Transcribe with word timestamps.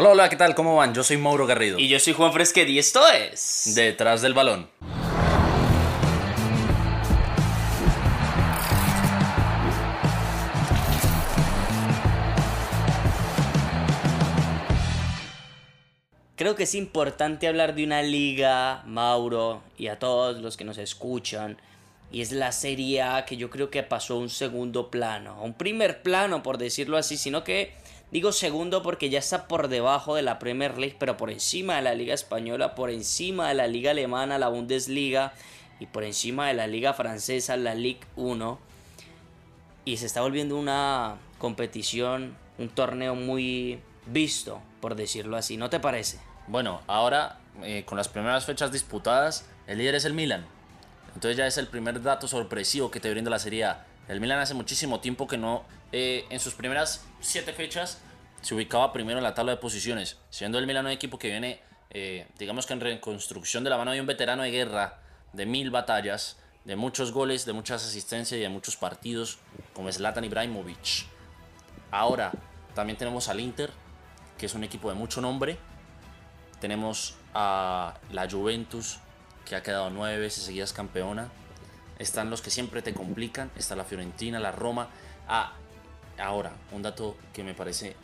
Hola, 0.00 0.10
hola, 0.10 0.28
¿qué 0.28 0.36
tal? 0.36 0.54
¿Cómo 0.54 0.76
van? 0.76 0.94
Yo 0.94 1.02
soy 1.02 1.16
Mauro 1.16 1.44
Garrido. 1.44 1.76
Y 1.76 1.88
yo 1.88 1.98
soy 1.98 2.12
Juan 2.12 2.32
Fresquet 2.32 2.68
y 2.68 2.78
esto 2.78 3.00
es... 3.10 3.72
Detrás 3.74 4.22
del 4.22 4.32
balón. 4.32 4.68
Creo 16.36 16.54
que 16.54 16.62
es 16.62 16.76
importante 16.76 17.48
hablar 17.48 17.74
de 17.74 17.82
una 17.82 18.00
liga, 18.02 18.84
Mauro, 18.86 19.64
y 19.76 19.88
a 19.88 19.98
todos 19.98 20.40
los 20.40 20.56
que 20.56 20.62
nos 20.62 20.78
escuchan. 20.78 21.60
Y 22.12 22.20
es 22.20 22.30
la 22.30 22.52
Serie 22.52 23.02
A 23.02 23.24
que 23.24 23.36
yo 23.36 23.50
creo 23.50 23.68
que 23.68 23.82
pasó 23.82 24.14
a 24.14 24.18
un 24.18 24.30
segundo 24.30 24.92
plano, 24.92 25.32
a 25.32 25.42
un 25.42 25.54
primer 25.54 26.02
plano 26.02 26.44
por 26.44 26.56
decirlo 26.56 26.98
así, 26.98 27.16
sino 27.16 27.42
que 27.42 27.74
digo 28.10 28.32
segundo 28.32 28.82
porque 28.82 29.10
ya 29.10 29.18
está 29.18 29.48
por 29.48 29.68
debajo 29.68 30.14
de 30.14 30.22
la 30.22 30.38
Premier 30.38 30.78
League, 30.78 30.96
pero 30.98 31.16
por 31.16 31.30
encima 31.30 31.76
de 31.76 31.82
la 31.82 31.94
Liga 31.94 32.14
Española, 32.14 32.74
por 32.74 32.90
encima 32.90 33.48
de 33.48 33.54
la 33.54 33.66
Liga 33.66 33.90
Alemana, 33.92 34.38
la 34.38 34.48
Bundesliga 34.48 35.32
y 35.80 35.86
por 35.86 36.04
encima 36.04 36.48
de 36.48 36.54
la 36.54 36.66
Liga 36.66 36.94
Francesa, 36.94 37.56
la 37.56 37.74
Ligue 37.74 38.00
1. 38.16 38.58
Y 39.84 39.96
se 39.96 40.06
está 40.06 40.20
volviendo 40.20 40.56
una 40.56 41.16
competición, 41.38 42.36
un 42.58 42.68
torneo 42.68 43.14
muy 43.14 43.80
visto, 44.06 44.60
por 44.80 44.94
decirlo 44.94 45.36
así, 45.36 45.56
¿no 45.56 45.70
te 45.70 45.80
parece? 45.80 46.18
Bueno, 46.46 46.80
ahora 46.86 47.38
eh, 47.62 47.84
con 47.84 47.98
las 47.98 48.08
primeras 48.08 48.44
fechas 48.44 48.72
disputadas, 48.72 49.46
el 49.66 49.78
líder 49.78 49.96
es 49.96 50.04
el 50.04 50.14
Milan. 50.14 50.46
Entonces 51.14 51.36
ya 51.36 51.46
es 51.46 51.58
el 51.58 51.66
primer 51.66 52.02
dato 52.02 52.28
sorpresivo 52.28 52.90
que 52.90 53.00
te 53.00 53.10
brinda 53.10 53.30
la 53.30 53.38
Serie 53.38 53.64
A. 53.64 53.86
El 54.08 54.20
Milan 54.20 54.38
hace 54.38 54.54
muchísimo 54.54 55.00
tiempo 55.00 55.26
que 55.26 55.36
no, 55.36 55.64
eh, 55.92 56.24
en 56.30 56.40
sus 56.40 56.54
primeras 56.54 57.04
siete 57.20 57.52
fechas, 57.52 57.98
se 58.42 58.54
ubicaba 58.54 58.92
primero 58.92 59.18
en 59.18 59.24
la 59.24 59.34
tabla 59.34 59.52
de 59.52 59.58
posiciones. 59.58 60.18
Siendo 60.30 60.58
el 60.58 60.66
Milan 60.66 60.86
un 60.86 60.92
equipo 60.92 61.18
que 61.18 61.28
viene, 61.28 61.60
eh, 61.90 62.26
digamos 62.38 62.66
que 62.66 62.72
en 62.72 62.80
reconstrucción 62.80 63.64
de 63.64 63.70
la 63.70 63.78
mano 63.78 63.92
de 63.92 64.00
un 64.00 64.06
veterano 64.06 64.42
de 64.42 64.50
guerra, 64.50 64.98
de 65.32 65.46
mil 65.46 65.70
batallas, 65.70 66.36
de 66.64 66.76
muchos 66.76 67.12
goles, 67.12 67.44
de 67.44 67.52
muchas 67.52 67.84
asistencias 67.84 68.38
y 68.38 68.42
de 68.42 68.48
muchos 68.48 68.76
partidos, 68.76 69.38
como 69.74 69.90
Zlatan 69.90 70.24
Ibrahimovic. 70.24 71.06
Ahora 71.90 72.32
también 72.74 72.98
tenemos 72.98 73.28
al 73.28 73.40
Inter, 73.40 73.70
que 74.36 74.46
es 74.46 74.54
un 74.54 74.64
equipo 74.64 74.88
de 74.88 74.94
mucho 74.94 75.20
nombre, 75.20 75.58
tenemos 76.60 77.14
a 77.34 77.94
la 78.10 78.28
Juventus, 78.28 78.98
que 79.44 79.56
ha 79.56 79.62
quedado 79.62 79.90
nueve 79.90 80.18
veces 80.18 80.44
seguidas 80.44 80.72
campeona. 80.72 81.28
Están 81.98 82.30
los 82.30 82.42
que 82.42 82.50
siempre 82.50 82.82
te 82.82 82.92
complican. 82.92 83.50
Está 83.56 83.76
la 83.76 83.84
Fiorentina, 83.84 84.38
la 84.38 84.52
Roma. 84.52 84.88
Ah, 85.28 85.52
ahora, 86.18 86.52
un 86.72 86.82
dato 86.82 87.16
que 87.32 87.44
me 87.44 87.54
parece 87.54 87.96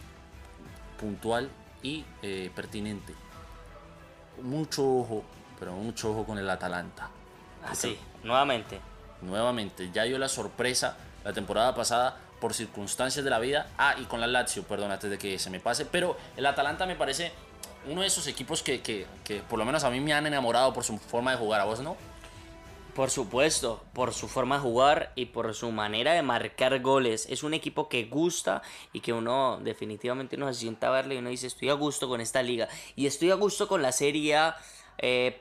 puntual 0.98 1.50
y 1.82 2.04
eh, 2.22 2.50
pertinente. 2.54 3.14
Mucho 4.42 4.82
ojo, 4.82 5.24
pero 5.58 5.72
mucho 5.72 6.10
ojo 6.10 6.24
con 6.24 6.38
el 6.38 6.48
Atalanta. 6.48 7.10
Así, 7.66 7.98
nuevamente. 8.22 8.80
Nuevamente, 9.22 9.90
ya 9.92 10.02
dio 10.02 10.18
la 10.18 10.28
sorpresa 10.28 10.96
la 11.24 11.32
temporada 11.32 11.74
pasada 11.74 12.18
por 12.40 12.52
circunstancias 12.52 13.24
de 13.24 13.30
la 13.30 13.38
vida. 13.38 13.68
Ah, 13.78 13.94
y 13.98 14.04
con 14.04 14.20
la 14.20 14.26
Lazio, 14.26 14.64
perdón, 14.64 14.90
antes 14.90 15.10
de 15.10 15.18
que 15.18 15.38
se 15.38 15.50
me 15.50 15.60
pase. 15.60 15.86
Pero 15.86 16.16
el 16.36 16.44
Atalanta 16.44 16.84
me 16.84 16.96
parece 16.96 17.32
uno 17.86 18.02
de 18.02 18.06
esos 18.06 18.26
equipos 18.26 18.62
que, 18.62 18.80
que, 18.82 19.06
que, 19.24 19.40
por 19.40 19.58
lo 19.58 19.64
menos 19.64 19.84
a 19.84 19.90
mí 19.90 20.00
me 20.00 20.12
han 20.12 20.26
enamorado 20.26 20.72
por 20.72 20.84
su 20.84 20.98
forma 20.98 21.30
de 21.30 21.38
jugar, 21.38 21.60
¿a 21.60 21.64
vos 21.64 21.80
no? 21.80 21.96
Por 22.94 23.10
supuesto, 23.10 23.82
por 23.92 24.14
su 24.14 24.28
forma 24.28 24.56
de 24.56 24.62
jugar 24.62 25.12
y 25.16 25.26
por 25.26 25.52
su 25.54 25.72
manera 25.72 26.12
de 26.12 26.22
marcar 26.22 26.80
goles. 26.80 27.26
Es 27.28 27.42
un 27.42 27.52
equipo 27.52 27.88
que 27.88 28.04
gusta 28.04 28.62
y 28.92 29.00
que 29.00 29.12
uno 29.12 29.58
definitivamente 29.62 30.36
no 30.36 30.46
se 30.52 30.60
sienta 30.60 30.86
a 30.86 30.90
verle 30.90 31.16
y 31.16 31.18
uno 31.18 31.30
dice 31.30 31.48
estoy 31.48 31.70
a 31.70 31.74
gusto 31.74 32.08
con 32.08 32.20
esta 32.20 32.40
liga. 32.42 32.68
Y 32.94 33.06
estoy 33.06 33.32
a 33.32 33.34
gusto 33.34 33.66
con 33.66 33.82
la 33.82 33.90
Serie 33.90 34.36
A, 34.36 34.56
eh, 34.98 35.40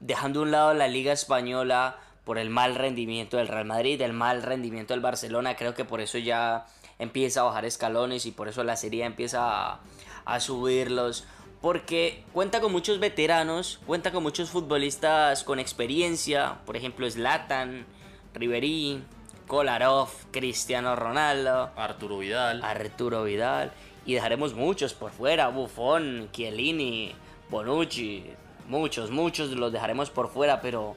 dejando 0.00 0.40
a 0.40 0.42
un 0.44 0.50
lado 0.50 0.72
la 0.72 0.88
liga 0.88 1.12
española 1.12 1.98
por 2.24 2.38
el 2.38 2.48
mal 2.48 2.74
rendimiento 2.74 3.36
del 3.36 3.48
Real 3.48 3.66
Madrid, 3.66 4.00
el 4.00 4.14
mal 4.14 4.42
rendimiento 4.42 4.94
del 4.94 5.02
Barcelona. 5.02 5.56
Creo 5.56 5.74
que 5.74 5.84
por 5.84 6.00
eso 6.00 6.16
ya 6.16 6.64
empieza 6.98 7.40
a 7.40 7.44
bajar 7.44 7.66
escalones 7.66 8.24
y 8.24 8.32
por 8.32 8.48
eso 8.48 8.64
la 8.64 8.76
Serie 8.76 9.02
A 9.02 9.06
empieza 9.06 9.72
a, 9.72 9.80
a 10.24 10.40
subirlos 10.40 11.26
porque 11.60 12.22
cuenta 12.32 12.60
con 12.60 12.72
muchos 12.72 13.00
veteranos, 13.00 13.80
cuenta 13.86 14.12
con 14.12 14.22
muchos 14.22 14.50
futbolistas 14.50 15.42
con 15.44 15.58
experiencia, 15.58 16.58
por 16.64 16.76
ejemplo 16.76 17.10
Zlatan, 17.10 17.86
Ribery, 18.34 19.02
Kolarov, 19.46 20.08
Cristiano 20.30 20.94
Ronaldo, 20.94 21.70
Arturo 21.76 22.18
Vidal, 22.18 22.62
Arturo 22.62 23.24
Vidal 23.24 23.72
y 24.06 24.14
dejaremos 24.14 24.54
muchos 24.54 24.94
por 24.94 25.10
fuera, 25.10 25.48
Buffon, 25.48 26.28
Chiellini, 26.32 27.12
Bonucci, 27.50 28.24
muchos, 28.68 29.10
muchos 29.10 29.50
los 29.50 29.72
dejaremos 29.72 30.10
por 30.10 30.28
fuera, 30.28 30.60
pero 30.60 30.96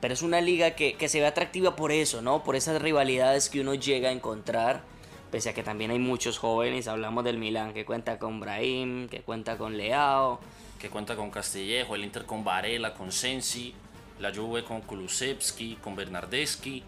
pero 0.00 0.12
es 0.12 0.20
una 0.20 0.42
liga 0.42 0.72
que, 0.72 0.96
que 0.96 1.08
se 1.08 1.20
ve 1.20 1.26
atractiva 1.26 1.76
por 1.76 1.90
eso, 1.90 2.20
¿no? 2.20 2.44
Por 2.44 2.56
esas 2.56 2.82
rivalidades 2.82 3.48
que 3.48 3.62
uno 3.62 3.72
llega 3.72 4.10
a 4.10 4.12
encontrar 4.12 4.82
pese 5.30 5.50
a 5.50 5.54
que 5.54 5.62
también 5.62 5.90
hay 5.90 5.98
muchos 5.98 6.38
jóvenes, 6.38 6.88
hablamos 6.88 7.24
del 7.24 7.38
Milán 7.38 7.74
que 7.74 7.84
cuenta 7.84 8.18
con 8.18 8.40
Brahim, 8.40 9.08
que 9.08 9.22
cuenta 9.22 9.58
con 9.58 9.76
Leao, 9.76 10.40
que 10.78 10.90
cuenta 10.90 11.16
con 11.16 11.30
Castillejo, 11.30 11.94
el 11.94 12.04
Inter 12.04 12.24
con 12.24 12.44
Varela, 12.44 12.94
con 12.94 13.10
Sensi, 13.10 13.74
la 14.20 14.32
Juve 14.34 14.64
con 14.64 14.80
Kulusevski, 14.82 15.76
con 15.76 15.96
Bernardeschi, 15.96 16.82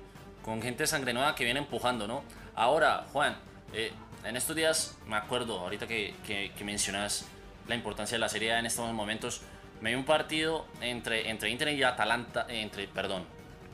con 0.44 0.62
gente 0.62 0.86
sangre 0.86 1.12
nueva 1.12 1.34
que 1.34 1.44
viene 1.44 1.60
empujando, 1.60 2.06
¿no? 2.06 2.22
Ahora, 2.54 3.06
Juan, 3.12 3.36
eh, 3.72 3.90
en 4.24 4.36
estos 4.36 4.54
días, 4.54 4.96
me 5.06 5.16
acuerdo, 5.16 5.58
ahorita 5.58 5.86
que, 5.86 6.14
que, 6.26 6.52
que, 6.56 6.64
mencionas 6.64 7.26
la 7.68 7.74
importancia 7.74 8.16
de 8.16 8.20
la 8.20 8.28
Serie 8.28 8.52
A 8.52 8.58
en 8.58 8.66
estos 8.66 8.92
momentos, 8.92 9.42
me 9.80 9.90
vi 9.90 9.96
un 9.96 10.04
partido 10.04 10.66
entre, 10.80 11.28
entre 11.30 11.50
Inter 11.50 11.68
y 11.68 11.82
Atalanta, 11.82 12.46
eh, 12.48 12.60
entre, 12.60 12.88
perdón, 12.88 13.24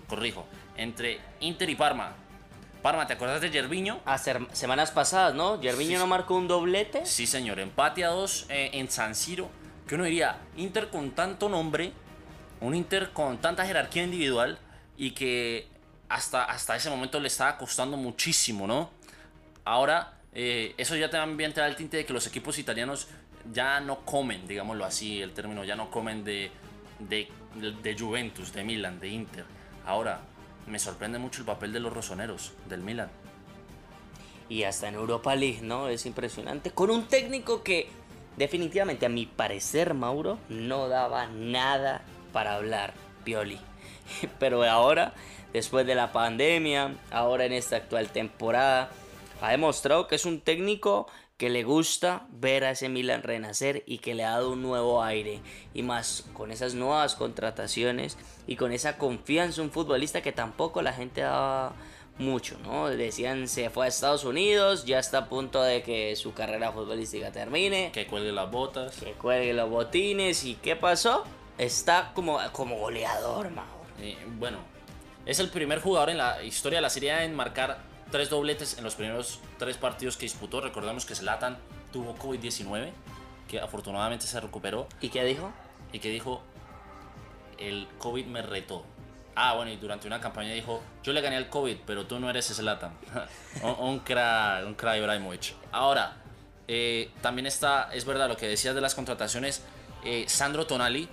corrijo, 0.08 0.46
entre 0.76 1.20
Inter 1.40 1.68
y 1.70 1.74
Parma, 1.74 2.14
Parma, 2.82 3.06
¿te 3.06 3.12
acuerdas 3.12 3.40
de 3.40 3.50
Yerviño? 3.50 4.00
Hace 4.04 4.34
semanas 4.50 4.90
pasadas, 4.90 5.34
¿no? 5.34 5.60
Yerviño 5.60 6.00
no 6.00 6.08
marcó 6.08 6.34
un 6.34 6.48
doblete. 6.48 7.06
Sí, 7.06 7.28
señor. 7.28 7.60
Empate 7.60 8.04
a 8.04 8.08
dos 8.08 8.44
eh, 8.48 8.70
en 8.72 8.90
San 8.90 9.14
Siro. 9.14 9.48
Que 9.86 9.94
uno 9.94 10.02
diría, 10.02 10.38
Inter 10.56 10.88
con 10.88 11.12
tanto 11.12 11.48
nombre, 11.48 11.92
un 12.60 12.74
Inter 12.74 13.10
con 13.12 13.38
tanta 13.38 13.64
jerarquía 13.64 14.02
individual 14.02 14.58
y 14.96 15.12
que 15.12 15.68
hasta, 16.08 16.44
hasta 16.44 16.74
ese 16.74 16.90
momento 16.90 17.20
le 17.20 17.28
estaba 17.28 17.56
costando 17.56 17.96
muchísimo, 17.96 18.66
¿no? 18.66 18.90
Ahora, 19.64 20.14
eh, 20.34 20.74
eso 20.76 20.96
ya 20.96 21.08
también 21.08 21.52
te 21.52 21.60
da 21.60 21.68
el 21.68 21.76
tinte 21.76 21.98
de 21.98 22.04
que 22.04 22.12
los 22.12 22.26
equipos 22.26 22.58
italianos 22.58 23.06
ya 23.52 23.78
no 23.78 24.04
comen, 24.04 24.48
digámoslo 24.48 24.84
así, 24.84 25.22
el 25.22 25.32
término, 25.32 25.62
ya 25.62 25.76
no 25.76 25.88
comen 25.88 26.24
de, 26.24 26.50
de, 26.98 27.28
de 27.80 27.96
Juventus, 27.96 28.52
de 28.52 28.64
Milan, 28.64 28.98
de 28.98 29.08
Inter. 29.08 29.44
Ahora, 29.86 30.20
me 30.66 30.78
sorprende 30.78 31.18
mucho 31.18 31.40
el 31.40 31.46
papel 31.46 31.72
de 31.72 31.80
los 31.80 31.92
rosoneros, 31.92 32.52
del 32.68 32.80
Milan. 32.80 33.10
Y 34.48 34.64
hasta 34.64 34.88
en 34.88 34.94
Europa 34.94 35.34
League, 35.34 35.60
¿no? 35.62 35.88
Es 35.88 36.06
impresionante. 36.06 36.70
Con 36.70 36.90
un 36.90 37.06
técnico 37.06 37.62
que 37.62 37.88
definitivamente, 38.36 39.06
a 39.06 39.08
mi 39.08 39.26
parecer, 39.26 39.94
Mauro, 39.94 40.38
no 40.48 40.88
daba 40.88 41.26
nada 41.26 42.02
para 42.32 42.56
hablar, 42.56 42.94
Pioli. 43.24 43.58
Pero 44.38 44.62
ahora, 44.64 45.14
después 45.52 45.86
de 45.86 45.94
la 45.94 46.12
pandemia, 46.12 46.94
ahora 47.10 47.44
en 47.44 47.52
esta 47.52 47.76
actual 47.76 48.10
temporada, 48.10 48.90
ha 49.40 49.50
demostrado 49.50 50.06
que 50.06 50.16
es 50.16 50.24
un 50.24 50.40
técnico 50.40 51.08
que 51.42 51.50
le 51.50 51.64
gusta 51.64 52.28
ver 52.30 52.62
a 52.62 52.70
ese 52.70 52.88
Milan 52.88 53.24
renacer 53.24 53.82
y 53.84 53.98
que 53.98 54.14
le 54.14 54.22
ha 54.22 54.30
dado 54.30 54.52
un 54.52 54.62
nuevo 54.62 55.02
aire. 55.02 55.40
Y 55.74 55.82
más 55.82 56.24
con 56.34 56.52
esas 56.52 56.74
nuevas 56.74 57.16
contrataciones 57.16 58.16
y 58.46 58.54
con 58.54 58.70
esa 58.70 58.96
confianza 58.96 59.60
un 59.60 59.72
futbolista 59.72 60.22
que 60.22 60.30
tampoco 60.30 60.82
la 60.82 60.92
gente 60.92 61.22
daba 61.22 61.72
mucho, 62.16 62.56
¿no? 62.62 62.86
Decían 62.86 63.48
se 63.48 63.70
fue 63.70 63.86
a 63.86 63.88
Estados 63.88 64.22
Unidos, 64.22 64.84
ya 64.84 65.00
está 65.00 65.18
a 65.18 65.28
punto 65.28 65.60
de 65.64 65.82
que 65.82 66.14
su 66.14 66.32
carrera 66.32 66.70
futbolística 66.70 67.32
termine. 67.32 67.90
Que 67.92 68.06
cuelgue 68.06 68.30
las 68.30 68.48
botas. 68.48 68.98
Que 68.98 69.10
cuelgue 69.14 69.52
los 69.52 69.68
botines. 69.68 70.44
¿Y 70.44 70.54
qué 70.54 70.76
pasó? 70.76 71.24
Está 71.58 72.12
como, 72.14 72.38
como 72.52 72.78
goleador, 72.78 73.50
Mauro. 73.50 73.82
Eh, 73.98 74.16
bueno, 74.38 74.58
es 75.26 75.40
el 75.40 75.48
primer 75.48 75.80
jugador 75.80 76.10
en 76.10 76.18
la 76.18 76.40
historia 76.44 76.78
de 76.78 76.82
la 76.82 76.90
Serie 76.90 77.24
en 77.24 77.34
marcar 77.34 77.90
tres 78.12 78.30
dobletes 78.30 78.78
en 78.78 78.84
los 78.84 78.94
primeros 78.94 79.40
tres 79.58 79.76
partidos 79.76 80.16
que 80.16 80.26
disputó. 80.26 80.60
Recordemos 80.60 81.04
que 81.04 81.16
Zlatan 81.16 81.58
tuvo 81.92 82.14
COVID-19, 82.14 82.90
que 83.48 83.58
afortunadamente 83.58 84.26
se 84.26 84.38
recuperó. 84.38 84.86
¿Y 85.00 85.08
qué 85.08 85.24
dijo? 85.24 85.50
Y 85.92 85.98
que 85.98 86.10
dijo, 86.10 86.42
el 87.58 87.88
COVID 87.98 88.26
me 88.26 88.42
retó. 88.42 88.84
Ah, 89.34 89.54
bueno, 89.54 89.72
y 89.72 89.76
durante 89.76 90.06
una 90.06 90.20
campaña 90.20 90.52
dijo, 90.52 90.82
yo 91.02 91.14
le 91.14 91.22
gané 91.22 91.36
al 91.36 91.48
COVID, 91.48 91.78
pero 91.86 92.06
tú 92.06 92.20
no 92.20 92.28
eres 92.28 92.46
Zlatan. 92.46 92.92
un, 93.62 93.70
un 93.70 93.98
crack, 94.00 94.66
un 94.66 94.74
crack 94.74 94.98
Ibrahimovic. 94.98 95.54
Ahora, 95.72 96.18
eh, 96.68 97.10
también 97.22 97.46
está, 97.46 97.88
es 97.94 98.04
verdad 98.04 98.28
lo 98.28 98.36
que 98.36 98.46
decías 98.46 98.74
de 98.74 98.82
las 98.82 98.94
contrataciones, 98.94 99.62
eh, 100.04 100.26
Sandro 100.28 100.66
Tonali, 100.66 101.08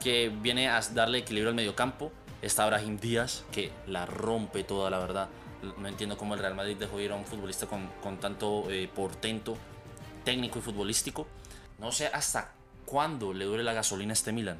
que 0.00 0.32
viene 0.34 0.68
a 0.68 0.80
darle 0.92 1.18
equilibrio 1.18 1.50
al 1.50 1.54
mediocampo. 1.54 2.10
Está 2.42 2.66
Brahim 2.66 2.98
Díaz, 2.98 3.44
que 3.52 3.70
la 3.86 4.04
rompe 4.04 4.64
toda, 4.64 4.90
la 4.90 4.98
verdad 4.98 5.28
no 5.78 5.88
entiendo 5.88 6.16
cómo 6.16 6.34
el 6.34 6.40
Real 6.40 6.54
Madrid 6.54 6.76
dejó 6.76 7.00
ir 7.00 7.12
a 7.12 7.14
un 7.14 7.24
futbolista 7.24 7.66
con, 7.66 7.88
con 8.02 8.18
tanto 8.18 8.70
eh, 8.70 8.88
portento 8.94 9.56
técnico 10.24 10.58
y 10.58 10.62
futbolístico. 10.62 11.26
no 11.78 11.92
sé 11.92 12.06
hasta 12.06 12.52
cuándo 12.86 13.32
le 13.32 13.44
dure 13.44 13.62
la 13.62 13.72
gasolina 13.72 14.12
a 14.12 14.14
este 14.14 14.32
Milan. 14.32 14.58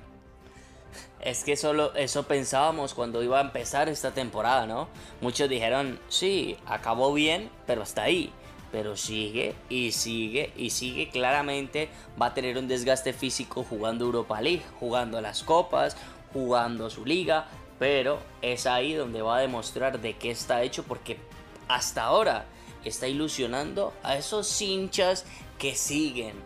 Es 1.20 1.44
que 1.44 1.56
solo 1.56 1.94
eso 1.94 2.24
pensábamos 2.24 2.94
cuando 2.94 3.22
iba 3.22 3.38
a 3.38 3.42
empezar 3.42 3.88
esta 3.88 4.12
temporada, 4.12 4.66
¿no? 4.66 4.88
Muchos 5.20 5.48
dijeron, 5.48 5.98
sí, 6.08 6.56
acabó 6.66 7.12
bien, 7.12 7.50
pero 7.66 7.82
hasta 7.82 8.02
ahí. 8.02 8.32
Pero 8.72 8.96
sigue 8.96 9.54
y 9.68 9.92
sigue 9.92 10.52
y 10.56 10.70
sigue. 10.70 11.10
Claramente 11.10 11.90
va 12.20 12.26
a 12.26 12.34
tener 12.34 12.56
un 12.58 12.68
desgaste 12.68 13.12
físico 13.12 13.64
jugando 13.68 14.06
Europa 14.06 14.40
League, 14.40 14.62
jugando 14.80 15.20
las 15.20 15.42
copas, 15.42 15.96
jugando 16.32 16.88
su 16.90 17.04
liga. 17.04 17.46
Pero 17.82 18.20
es 18.42 18.66
ahí 18.66 18.94
donde 18.94 19.22
va 19.22 19.38
a 19.38 19.40
demostrar 19.40 20.00
de 20.00 20.14
qué 20.16 20.30
está 20.30 20.62
hecho 20.62 20.84
porque 20.84 21.18
hasta 21.66 22.04
ahora 22.04 22.44
está 22.84 23.08
ilusionando 23.08 23.92
a 24.04 24.14
esos 24.16 24.62
hinchas 24.62 25.24
que 25.58 25.74
siguen 25.74 26.36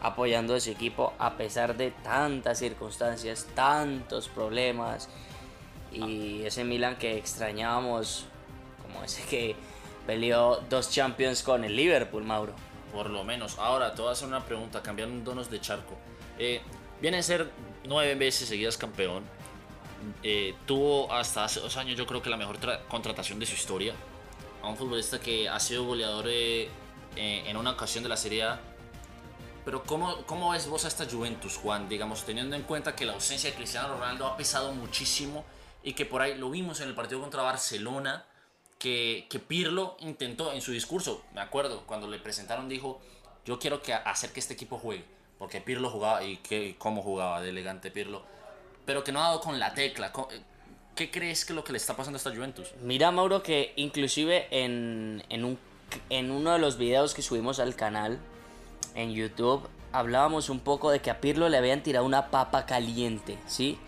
apoyando 0.00 0.52
a 0.54 0.56
ese 0.56 0.72
equipo 0.72 1.12
a 1.20 1.36
pesar 1.36 1.76
de 1.76 1.92
tantas 1.92 2.58
circunstancias, 2.58 3.46
tantos 3.54 4.28
problemas. 4.28 5.08
Y 5.92 6.42
ese 6.42 6.64
Milan 6.64 6.96
que 6.96 7.16
extrañábamos, 7.16 8.24
como 8.82 9.04
ese 9.04 9.22
que 9.30 9.54
peleó 10.08 10.56
dos 10.68 10.90
Champions 10.90 11.44
con 11.44 11.62
el 11.62 11.76
Liverpool, 11.76 12.24
Mauro. 12.24 12.54
Por 12.92 13.10
lo 13.10 13.22
menos. 13.22 13.60
Ahora, 13.60 13.94
te 13.94 14.02
voy 14.02 14.08
a 14.08 14.12
hacer 14.14 14.26
una 14.26 14.44
pregunta, 14.44 14.82
cambiándonos 14.82 15.52
de 15.52 15.60
charco. 15.60 15.94
Eh, 16.36 16.60
viene 17.00 17.18
a 17.18 17.22
ser 17.22 17.48
nueve 17.84 18.16
veces 18.16 18.48
seguidas 18.48 18.76
campeón. 18.76 19.22
Eh, 20.22 20.54
tuvo 20.66 21.12
hasta 21.12 21.44
hace 21.44 21.60
dos 21.60 21.76
años, 21.76 21.96
yo 21.96 22.06
creo 22.06 22.22
que 22.22 22.30
la 22.30 22.36
mejor 22.36 22.58
contratación 22.88 23.38
de 23.38 23.46
su 23.46 23.54
historia. 23.54 23.94
A 24.62 24.68
un 24.68 24.76
futbolista 24.76 25.20
que 25.20 25.48
ha 25.48 25.58
sido 25.58 25.84
goleador 25.84 26.26
eh, 26.28 26.68
en 27.16 27.56
una 27.56 27.70
ocasión 27.70 28.02
de 28.02 28.08
la 28.08 28.16
Serie 28.16 28.44
A 28.44 28.60
pero 29.64 29.84
¿cómo, 29.84 30.24
¿cómo 30.26 30.50
ves 30.50 30.66
vos 30.66 30.84
a 30.84 30.88
esta 30.88 31.06
Juventus, 31.08 31.56
Juan? 31.56 31.88
Digamos, 31.88 32.24
teniendo 32.24 32.56
en 32.56 32.62
cuenta 32.62 32.96
que 32.96 33.04
la 33.04 33.12
ausencia 33.12 33.50
de 33.50 33.56
Cristiano 33.56 33.94
Ronaldo 33.94 34.26
ha 34.26 34.36
pesado 34.36 34.72
muchísimo 34.72 35.44
y 35.82 35.92
que 35.92 36.06
por 36.06 36.22
ahí 36.22 36.34
lo 36.36 36.50
vimos 36.50 36.80
en 36.80 36.88
el 36.88 36.94
partido 36.94 37.20
contra 37.20 37.42
Barcelona, 37.42 38.24
que, 38.78 39.26
que 39.28 39.38
Pirlo 39.38 39.96
intentó 40.00 40.52
en 40.52 40.62
su 40.62 40.72
discurso, 40.72 41.22
me 41.34 41.42
acuerdo, 41.42 41.86
cuando 41.86 42.08
le 42.08 42.18
presentaron 42.18 42.68
dijo, 42.68 43.00
yo 43.44 43.58
quiero 43.58 43.82
que 43.82 43.92
hacer 43.92 44.32
que 44.32 44.40
este 44.40 44.54
equipo 44.54 44.78
juegue, 44.78 45.04
porque 45.38 45.60
Pirlo 45.60 45.90
jugaba 45.90 46.24
y 46.24 46.38
que, 46.38 46.76
cómo 46.78 47.02
jugaba 47.02 47.42
de 47.42 47.50
elegante 47.50 47.90
Pirlo, 47.90 48.22
pero 48.90 49.04
que 49.04 49.12
no 49.12 49.20
ha 49.20 49.28
dado 49.28 49.40
con 49.40 49.60
la 49.60 49.72
tecla. 49.72 50.12
¿Qué 50.96 51.12
crees 51.12 51.44
que 51.44 51.54
lo 51.54 51.62
que 51.62 51.70
le 51.70 51.78
está 51.78 51.94
pasando 51.94 52.16
a 52.16 52.18
esta 52.18 52.34
Juventus? 52.34 52.72
Mira, 52.82 53.12
Mauro, 53.12 53.40
que 53.40 53.72
inclusive 53.76 54.48
en, 54.50 55.22
en, 55.28 55.44
un, 55.44 55.60
en 56.08 56.32
uno 56.32 56.54
de 56.54 56.58
los 56.58 56.76
videos 56.76 57.14
que 57.14 57.22
subimos 57.22 57.60
al 57.60 57.76
canal, 57.76 58.18
en 58.96 59.12
YouTube 59.12 59.68
hablábamos 59.92 60.50
un 60.50 60.58
poco 60.58 60.90
de 60.90 60.98
que 60.98 61.08
a 61.08 61.20
Pirlo 61.20 61.48
le 61.48 61.56
habían 61.56 61.84
tirado 61.84 62.04
una 62.04 62.32
papa 62.32 62.66
caliente, 62.66 63.38
¿sí? 63.46 63.78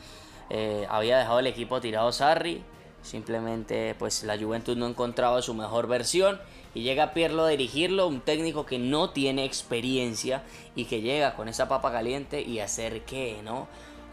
Eh, 0.51 0.87
había 0.89 1.19
dejado 1.19 1.41
el 1.41 1.49
equipo 1.49 1.81
tirado 1.81 2.13
Sarri, 2.13 2.63
simplemente 3.03 3.97
pues 3.99 4.23
la 4.23 4.39
Juventus 4.39 4.77
no 4.77 4.87
encontraba 4.87 5.43
su 5.43 5.53
mejor 5.53 5.89
versión 5.89 6.41
y 6.77 6.83
llega 6.83 7.13
Pirlo 7.13 7.47
a 7.47 7.49
dirigirlo, 7.49 8.07
un 8.07 8.21
técnico 8.21 8.67
que 8.67 8.79
no 8.79 9.11
tiene 9.11 9.45
experiencia 9.45 10.45
y 10.77 10.85
que 10.85 11.01
llega 11.01 11.35
con 11.35 11.49
esa 11.49 11.67
papa 11.67 11.91
caliente 11.91 12.41
y 12.41 12.61
hacer 12.61 13.01
qué, 13.03 13.41
¿no? 13.43 13.67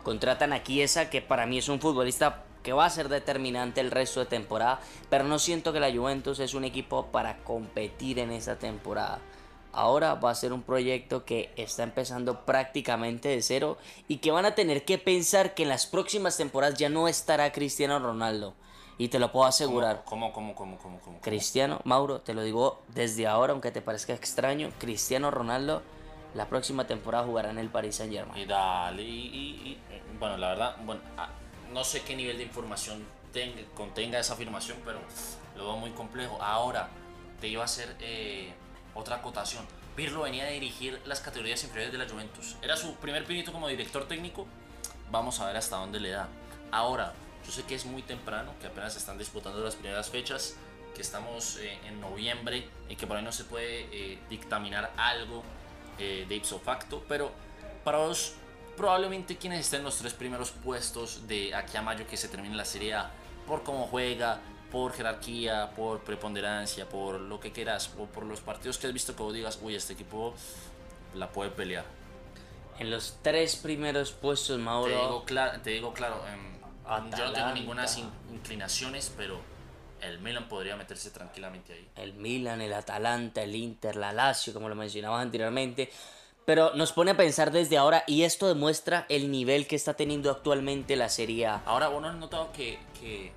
Contratan 0.04 0.54
a 0.54 0.64
Chiesa 0.64 1.10
que 1.10 1.22
para 1.22 1.46
mí 1.46 1.58
es 1.58 1.70
un 1.70 1.80
futbolista 1.80 2.44
que 2.64 2.74
va 2.74 2.86
a 2.86 2.90
ser 2.90 3.10
determinante 3.10 3.82
el 3.82 3.92
resto 3.92 4.20
de 4.20 4.26
temporada, 4.26 4.80
pero 5.10 5.24
no 5.24 5.40
siento 5.40 5.74
que 5.74 5.80
la 5.80 5.92
Juventus 5.92 6.40
es 6.40 6.54
un 6.54 6.66
equipo 6.66 7.08
para 7.08 7.38
competir 7.44 8.20
en 8.20 8.32
esa 8.32 8.58
temporada. 8.58 9.20
Ahora 9.72 10.16
va 10.16 10.32
a 10.32 10.36
ser 10.36 10.52
un 10.52 10.64
proyecto 10.64 11.26
que 11.26 11.52
está 11.56 11.84
empezando 11.84 12.44
prácticamente 12.46 13.30
de 13.30 13.42
cero 13.42 13.78
y 14.08 14.18
que 14.18 14.32
van 14.32 14.46
a 14.46 14.56
tener 14.56 14.84
que 14.84 14.98
pensar 14.98 15.54
que 15.54 15.64
en 15.64 15.70
las 15.70 15.86
próximas 15.86 16.38
temporadas 16.38 16.78
ya 16.78 16.90
no 16.90 17.08
estará 17.08 17.52
Cristiano 17.52 18.00
Ronaldo. 18.00 18.56
Y 18.98 19.08
te 19.08 19.20
lo 19.20 19.32
puedo 19.32 19.46
asegurar. 19.46 20.04
¿Cómo, 20.06 20.34
cómo, 20.34 20.56
cómo, 20.56 20.78
cómo, 20.78 21.00
cómo? 21.00 21.22
Cristiano, 21.22 21.80
Mauro, 21.86 22.20
te 22.20 22.34
lo 22.34 22.42
digo 22.42 22.82
desde 22.90 23.28
ahora, 23.28 23.54
aunque 23.54 23.72
te 23.72 23.82
parezca 23.82 24.14
extraño, 24.14 24.72
Cristiano 24.80 25.32
Ronaldo 25.32 25.84
la 26.34 26.48
próxima 26.48 26.86
temporada 26.86 27.26
jugará 27.26 27.50
en 27.50 27.58
el 27.58 27.70
Paris 27.70 27.96
Saint 27.96 28.14
Germain. 28.14 28.42
Y 28.42 28.46
dale, 28.46 29.04
y, 29.04 29.78
bueno, 30.20 30.38
la 30.38 30.50
verdad, 30.50 30.78
bueno, 30.84 31.02
ah, 31.18 31.30
no 31.74 31.84
sé 31.84 32.02
qué 32.04 32.16
nivel 32.16 32.38
de 32.38 32.44
información 32.44 33.04
contenga 33.76 34.20
esa 34.20 34.34
afirmación, 34.34 34.78
pero 34.84 35.00
lo 35.56 35.66
veo 35.66 35.78
muy 35.78 35.92
complejo. 35.92 36.42
Ahora, 36.42 36.90
te 37.40 37.48
iba 37.48 37.62
a 37.62 37.66
hacer... 37.66 37.96
Eh, 38.00 38.54
otra 38.94 39.18
acotación. 39.18 39.66
Pirlo 39.96 40.22
venía 40.22 40.46
a 40.46 40.50
dirigir 40.50 41.02
las 41.06 41.20
categorías 41.20 41.64
inferiores 41.64 41.92
de 41.92 41.98
la 41.98 42.10
Juventus. 42.10 42.56
Era 42.62 42.78
su 42.78 42.96
primer 42.96 43.26
pinito 43.26 43.52
como 43.52 43.68
director 43.68 44.08
técnico. 44.08 44.48
Vamos 45.12 45.40
a 45.40 45.48
ver 45.48 45.58
hasta 45.58 45.78
dónde 45.78 46.00
le 46.00 46.10
da. 46.12 46.28
Ahora, 46.72 47.14
yo 47.46 47.52
sé 47.52 47.64
que 47.64 47.76
es 47.76 47.86
muy 47.86 48.02
temprano, 48.02 48.54
que 48.62 48.68
apenas 48.68 48.96
están 48.96 49.18
disputando 49.18 49.60
las 49.64 49.76
primeras 49.76 50.10
fechas, 50.10 50.56
que 50.96 51.02
estamos 51.02 51.58
eh, 51.58 51.78
en 51.86 52.00
noviembre 52.00 52.68
y 52.88 52.96
que 52.96 53.08
por 53.08 53.18
ahí 53.18 53.24
no 53.24 53.32
se 53.32 53.44
puede 53.44 53.88
eh, 53.92 54.20
dictaminar 54.30 54.92
algo 54.98 55.44
eh, 56.00 56.26
de 56.28 56.36
ipso 56.36 56.60
facto, 56.60 57.04
pero 57.08 57.32
para 57.84 58.00
vos, 58.00 58.34
probablemente 58.78 59.38
quienes 59.38 59.62
estén 59.62 59.80
en 59.80 59.86
los 59.86 59.98
tres 59.98 60.14
primeros 60.14 60.52
puestos 60.52 61.28
de 61.28 61.54
aquí 61.54 61.78
a 61.78 61.82
mayo 61.82 62.08
que 62.08 62.18
se 62.18 62.28
termine 62.28 62.56
la 62.56 62.66
Serie 62.66 62.94
A, 62.94 63.12
por 63.46 63.64
cómo 63.64 63.88
juega, 63.88 64.40
por 64.72 64.94
jerarquía, 64.94 65.72
por 65.76 66.02
preponderancia, 66.02 66.88
por 66.88 67.20
lo 67.20 67.40
que 67.40 67.52
quieras, 67.52 67.92
o 67.98 68.06
por 68.06 68.24
los 68.26 68.42
partidos 68.42 68.78
que 68.78 68.88
has 68.88 68.94
visto 68.94 69.16
que 69.16 69.24
vos 69.24 69.34
digas, 69.34 69.60
uy, 69.62 69.76
este 69.76 69.94
equipo 69.94 70.34
la 71.16 71.30
puede 71.30 71.52
pelear. 71.52 71.86
En 72.78 72.92
los 72.92 73.18
tres 73.22 73.56
primeros 73.58 74.12
puestos, 74.12 74.58
Mauro. 74.60 74.94
Te 74.94 75.02
digo, 75.02 75.26
claro, 75.26 75.62
te 75.62 75.70
digo 75.72 75.94
claro 75.94 76.24
em, 76.32 76.60
yo 77.12 77.26
no 77.26 77.34
tengo 77.34 77.52
ninguna 77.52 77.86
inclinaciones, 78.32 79.12
pero 79.16 79.40
el 80.02 80.20
Milan 80.20 80.48
podría 80.48 80.76
meterse 80.76 81.12
tranquilamente 81.12 81.74
ahí. 81.74 81.88
El 81.96 82.14
Milan, 82.14 82.62
el 82.62 82.74
Atalanta, 82.74 83.44
el 83.44 83.56
Inter, 83.56 83.96
la 83.96 84.12
Lazio, 84.12 84.54
como 84.54 84.70
lo 84.70 84.76
mencionabas 84.76 85.22
anteriormente. 85.22 85.90
Pero 86.46 86.74
nos 86.74 86.92
pone 86.94 87.12
a 87.12 87.18
pensar 87.18 87.52
desde 87.52 87.78
ahora 87.78 88.04
y 88.08 88.24
esto 88.24 88.48
demuestra 88.48 89.06
el 89.10 89.30
nivel 89.30 89.68
que 89.68 89.76
está 89.76 89.94
teniendo 89.94 90.32
actualmente 90.32 90.96
la 90.96 91.10
Serie 91.10 91.46
A. 91.46 91.62
Ahora, 91.66 91.90
¿vos 91.90 92.02
no 92.02 92.08
has 92.08 92.16
notado 92.16 92.52
que, 92.52 92.80
que 93.00 93.32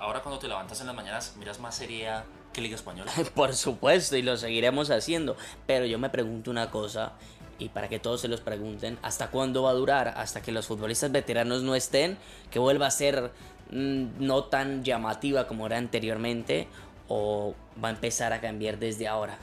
ahora 0.00 0.22
cuando 0.22 0.38
te 0.38 0.48
levantas 0.48 0.80
en 0.80 0.88
las 0.88 0.96
mañanas 0.96 1.34
miras 1.38 1.60
más 1.60 1.76
sería 1.76 2.24
que 2.52 2.60
Liga 2.60 2.76
Española. 2.76 3.12
Por 3.34 3.54
supuesto, 3.54 4.16
y 4.16 4.22
lo 4.22 4.36
seguiremos 4.36 4.90
haciendo. 4.90 5.36
Pero 5.66 5.86
yo 5.86 5.98
me 5.98 6.10
pregunto 6.10 6.50
una 6.50 6.70
cosa, 6.70 7.12
y 7.58 7.68
para 7.68 7.88
que 7.88 7.98
todos 7.98 8.20
se 8.20 8.28
los 8.28 8.40
pregunten, 8.40 8.98
¿hasta 9.02 9.30
cuándo 9.30 9.64
va 9.64 9.70
a 9.70 9.74
durar? 9.74 10.14
¿Hasta 10.16 10.42
que 10.42 10.52
los 10.52 10.66
futbolistas 10.66 11.10
veteranos 11.10 11.62
no 11.62 11.74
estén? 11.74 12.18
¿Que 12.50 12.58
vuelva 12.58 12.86
a 12.86 12.90
ser 12.90 13.30
no 13.70 14.44
tan 14.44 14.84
llamativa 14.84 15.46
como 15.46 15.66
era 15.66 15.76
anteriormente? 15.78 16.68
¿O 17.08 17.54
va 17.82 17.88
a 17.88 17.92
empezar 17.92 18.32
a 18.32 18.40
cambiar 18.40 18.78
desde 18.78 19.08
ahora? 19.08 19.38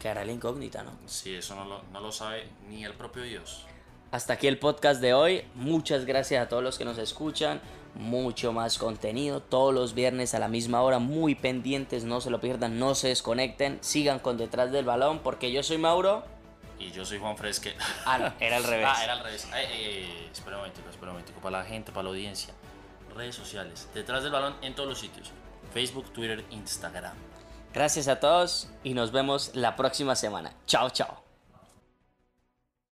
Que 0.00 0.08
hará 0.08 0.24
la 0.24 0.32
incógnita, 0.32 0.82
¿no? 0.82 0.90
Sí, 1.06 1.34
eso 1.34 1.54
no 1.54 1.64
lo, 1.64 1.82
no 1.92 2.00
lo 2.00 2.12
sabe 2.12 2.48
ni 2.68 2.84
el 2.84 2.94
propio 2.94 3.22
Dios. 3.22 3.64
Hasta 4.10 4.34
aquí 4.34 4.46
el 4.46 4.58
podcast 4.58 5.00
de 5.00 5.14
hoy. 5.14 5.44
Muchas 5.54 6.04
gracias 6.04 6.44
a 6.44 6.48
todos 6.48 6.62
los 6.62 6.78
que 6.78 6.84
nos 6.84 6.98
escuchan 6.98 7.60
mucho 7.98 8.52
más 8.52 8.76
contenido 8.78 9.40
todos 9.40 9.74
los 9.74 9.94
viernes 9.94 10.34
a 10.34 10.38
la 10.38 10.48
misma 10.48 10.82
hora, 10.82 10.98
muy 10.98 11.34
pendientes, 11.34 12.04
no 12.04 12.20
se 12.20 12.28
lo 12.28 12.40
pierdan, 12.40 12.78
no 12.78 12.94
se 12.94 13.08
desconecten, 13.08 13.78
sigan 13.80 14.18
con 14.18 14.36
detrás 14.36 14.70
del 14.70 14.84
balón 14.84 15.20
porque 15.20 15.50
yo 15.50 15.62
soy 15.62 15.78
Mauro. 15.78 16.22
Y 16.78 16.90
yo 16.90 17.06
soy 17.06 17.18
Juan 17.18 17.38
Fresque. 17.38 17.74
Ah, 18.04 18.18
no, 18.18 18.32
era 18.38 18.58
al 18.58 18.64
revés. 18.70 18.86
ah, 18.88 19.02
era 19.02 19.14
al 19.14 19.20
revés. 19.24 19.48
espera 20.30 20.56
un 20.56 20.62
momento, 20.62 20.80
espera 20.90 21.10
un 21.12 21.18
momento, 21.18 21.32
para 21.40 21.58
la 21.58 21.64
gente, 21.64 21.90
para 21.90 22.02
la 22.04 22.10
audiencia. 22.10 22.52
Redes 23.16 23.34
sociales, 23.34 23.88
detrás 23.94 24.22
del 24.22 24.32
balón 24.32 24.54
en 24.62 24.74
todos 24.74 24.88
los 24.88 24.98
sitios. 24.98 25.30
Facebook, 25.72 26.12
Twitter, 26.12 26.44
Instagram. 26.50 27.16
Gracias 27.72 28.08
a 28.08 28.20
todos 28.20 28.68
y 28.84 28.94
nos 28.94 29.12
vemos 29.12 29.50
la 29.54 29.76
próxima 29.76 30.14
semana. 30.16 30.52
Chao, 30.66 30.90
chao. 30.90 31.25